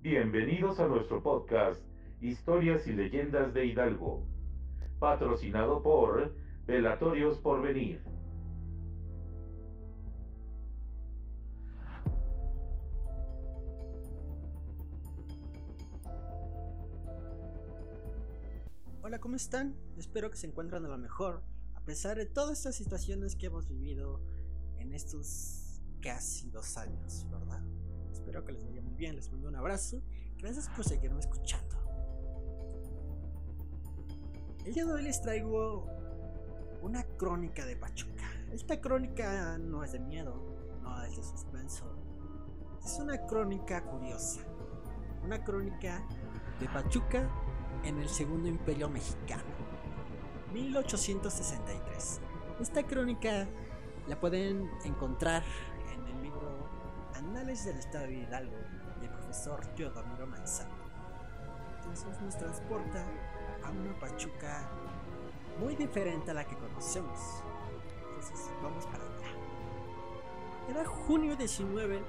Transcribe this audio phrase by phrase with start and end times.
[0.00, 1.82] Bienvenidos a nuestro podcast
[2.20, 4.24] Historias y Leyendas de Hidalgo,
[5.00, 6.32] patrocinado por
[6.68, 8.00] Velatorios Porvenir.
[19.02, 19.74] Hola, ¿cómo están?
[19.96, 21.42] Espero que se encuentren a lo mejor,
[21.74, 24.22] a pesar de todas estas situaciones que hemos vivido
[24.78, 27.64] en estos casi dos años, ¿verdad?
[28.12, 30.02] Espero que les vaya bien, les mando un abrazo,
[30.38, 31.76] gracias por seguirme escuchando.
[34.64, 35.86] El día de hoy les traigo
[36.82, 38.28] una crónica de Pachuca.
[38.50, 40.34] Esta crónica no es de miedo,
[40.82, 41.84] no es de suspenso,
[42.84, 44.40] es una crónica curiosa,
[45.24, 46.04] una crónica
[46.58, 47.30] de Pachuca
[47.84, 49.44] en el Segundo Imperio Mexicano,
[50.52, 52.20] 1863.
[52.60, 53.46] Esta crónica
[54.08, 55.44] la pueden encontrar
[55.94, 56.68] en el libro
[57.14, 58.77] Anales del Estado de Hidalgo
[59.28, 60.74] profesor Teodoro Manzano.
[61.76, 63.04] Entonces nos transporta
[63.62, 64.66] a una Pachuca
[65.60, 67.42] muy diferente a la que conocemos.
[68.08, 69.28] Entonces vamos para allá.
[70.70, 72.02] Era junio 19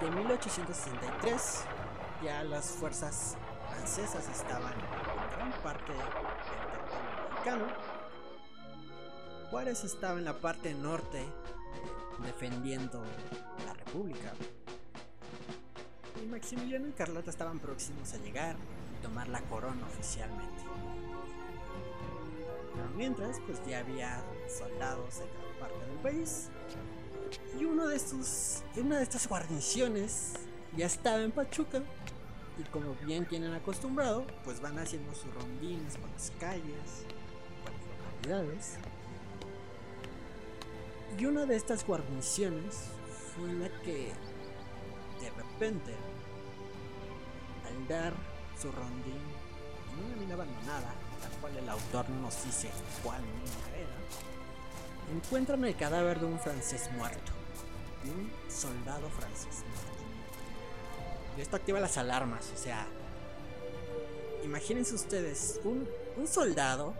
[0.00, 1.64] de 1863.
[2.22, 3.36] Ya las fuerzas
[3.68, 7.66] francesas estaban en gran parte del territorio mexicano.
[9.50, 11.22] Juárez estaba en la parte norte
[12.22, 13.04] defendiendo
[13.66, 14.32] la República.
[16.26, 18.56] Maximiliano y Carlota estaban próximos a llegar
[18.98, 20.62] y tomar la corona oficialmente.
[22.74, 26.48] Pero mientras, pues ya había soldados en gran parte del país.
[27.58, 30.34] Y uno de estos, una de estas guarniciones
[30.76, 31.82] ya estaba en Pachuca
[32.58, 37.04] y como bien tienen acostumbrado, pues van haciendo sus rondines por las calles,
[37.62, 38.74] por las localidades.
[41.18, 42.90] Y una de estas guarniciones
[43.36, 44.12] fue la que
[45.20, 45.94] de repente,
[47.66, 48.12] al dar
[48.60, 49.20] su rondín
[49.92, 52.70] en una mina abandonada, la cual el autor no nos dice
[53.02, 57.32] cuál mina era, encuentran el cadáver de un francés muerto,
[58.04, 59.94] de un soldado francés muerto.
[61.36, 62.86] Y esto activa las alarmas, o sea,
[64.44, 66.94] imagínense ustedes un, un soldado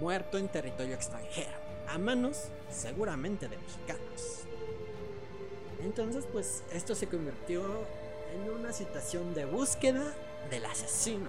[0.00, 1.56] muerto en territorio extranjero,
[1.88, 4.46] a manos seguramente de mexicanos.
[5.82, 7.62] Entonces, pues esto se convirtió
[8.34, 10.14] en una situación de búsqueda
[10.48, 11.28] del asesino.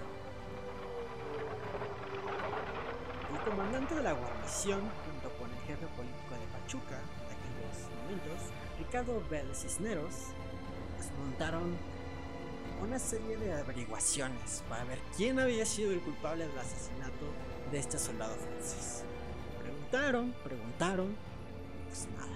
[3.33, 8.39] El comandante de la guarnición, junto con el jefe político de Pachuca de aquellos momentos,
[8.77, 10.13] Ricardo Bell Cisneros,
[10.97, 11.75] pues montaron
[12.81, 17.25] una serie de averiguaciones para ver quién había sido el culpable del asesinato
[17.71, 19.03] de este soldado francés.
[19.61, 21.15] Preguntaron, preguntaron,
[21.87, 22.33] pues nada.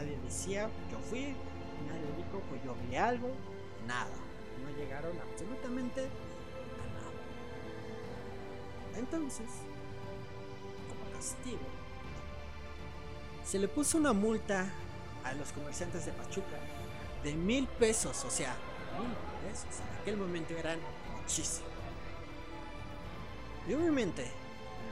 [0.00, 1.36] Nadie decía yo fui,
[1.86, 3.28] nadie dijo que yo vi algo,
[3.86, 4.16] nada.
[4.64, 7.12] No llegaron absolutamente a nada.
[8.96, 9.46] Entonces,
[10.88, 11.58] como castigo,
[13.44, 14.70] se le puso una multa
[15.22, 16.58] a los comerciantes de Pachuca
[17.22, 18.56] de mil pesos, o sea,
[18.98, 20.78] mil pesos en aquel momento eran
[21.14, 21.66] muchísimo.
[23.68, 24.24] Y obviamente,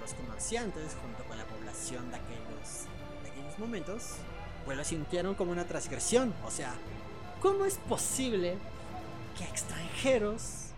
[0.03, 2.85] los comerciantes, junto con la población de aquellos,
[3.23, 4.17] de aquellos momentos,
[4.69, 6.34] pues lo sintieron como una transgresión.
[6.45, 6.75] O sea,
[7.41, 8.59] ¿cómo es posible
[9.39, 10.73] que extranjeros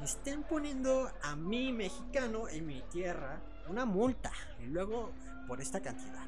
[0.00, 4.32] me estén poniendo a mí, mexicano, en mi tierra, una multa?
[4.58, 5.12] Y luego
[5.46, 6.26] por esta cantidad.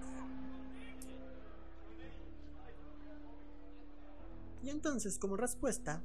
[4.62, 6.04] Y entonces, como respuesta,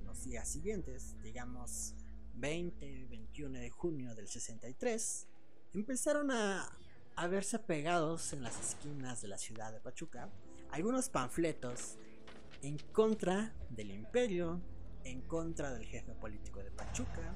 [0.00, 1.94] en los días siguientes, digamos
[2.34, 5.28] 20 y 21 de junio del 63,
[5.74, 6.68] empezaron a,
[7.18, 10.30] a verse pegados en las esquinas de la ciudad de Pachuca
[10.70, 11.96] algunos panfletos
[12.62, 14.60] en contra del imperio,
[15.02, 17.34] en contra del jefe político de Pachuca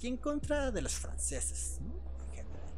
[0.00, 1.94] y en contra de los franceses, ¿no?
[2.26, 2.70] en general,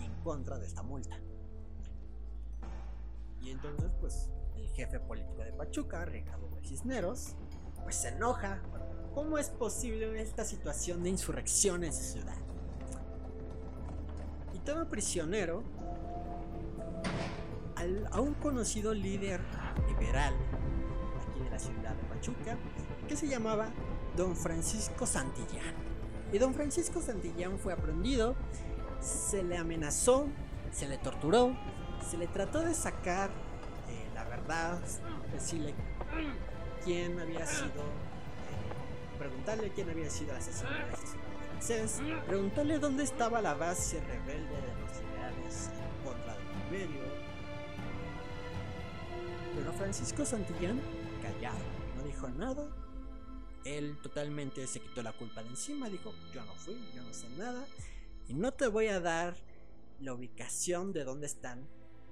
[0.00, 1.18] y en contra de esta multa.
[3.42, 7.34] Y entonces, pues, el jefe político de Pachuca, Ricardo Cisneros,
[7.82, 8.62] pues se enoja.
[9.14, 12.53] ¿Cómo es posible esta situación de insurrección en su ciudad?
[14.64, 15.62] Y toma prisionero
[18.10, 19.42] a un conocido líder
[19.86, 20.34] liberal
[21.28, 22.56] aquí de la ciudad de Pachuca,
[23.06, 23.68] que se llamaba
[24.16, 25.74] Don Francisco Santillán.
[26.32, 28.36] Y Don Francisco Santillán fue aprendido,
[29.00, 30.28] se le amenazó,
[30.72, 31.54] se le torturó,
[32.10, 33.28] se le trató de sacar
[33.90, 34.80] eh, la verdad,
[35.30, 35.74] decirle
[36.86, 40.40] quién había sido, eh, preguntarle quién había sido el
[41.64, 45.70] francés, preguntarle dónde estaba la base rebelde de los ideales
[46.04, 47.02] contra del imperio.
[49.54, 50.80] Pero Francisco Santillán,
[51.22, 51.64] callado,
[51.96, 52.68] no dijo nada.
[53.64, 57.28] Él totalmente se quitó la culpa de encima, dijo, yo no fui, yo no sé
[57.30, 57.64] nada.
[58.28, 59.34] Y no te voy a dar
[60.00, 61.66] la ubicación de dónde están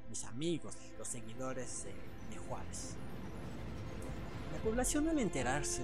[0.09, 1.93] mis amigos, los seguidores de,
[2.35, 2.95] de Juárez.
[4.53, 5.83] La población al enterarse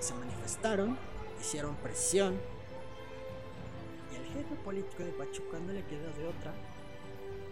[0.00, 0.98] se manifestaron,
[1.42, 2.40] hicieron presión.
[4.12, 6.52] Y el jefe político de Pachuca no le quedó de otra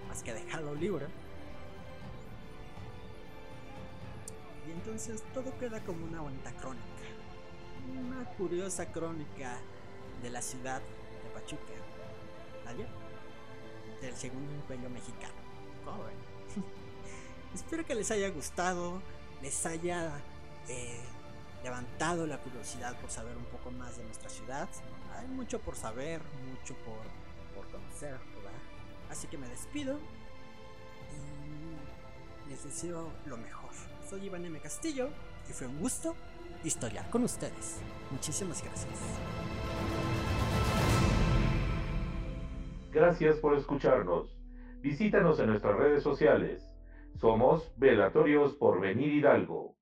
[0.08, 1.06] más que dejarlo libre.
[4.66, 6.84] Y entonces todo queda como una bonita crónica,
[7.98, 9.58] una curiosa crónica
[10.22, 11.72] de la ciudad de Pachuca,
[12.66, 12.86] allá,
[14.00, 15.34] del segundo imperio mexicano.
[17.54, 19.02] Espero que les haya gustado,
[19.42, 20.20] les haya
[20.68, 21.00] eh,
[21.62, 24.68] levantado la curiosidad por saber un poco más de nuestra ciudad.
[25.16, 27.00] Hay mucho por saber, mucho por,
[27.70, 28.58] conocer, ¿verdad?
[29.10, 29.98] Así que me despido
[32.46, 33.70] y les deseo lo mejor.
[34.08, 34.58] Soy Iván M.
[34.60, 35.10] Castillo
[35.48, 36.16] y fue un gusto
[36.64, 37.80] historiar con ustedes.
[38.10, 38.98] Muchísimas gracias.
[42.90, 44.36] Gracias por escucharnos.
[44.80, 46.66] Visítanos en nuestras redes sociales.
[47.20, 49.79] Somos Velatorios por Venir Hidalgo.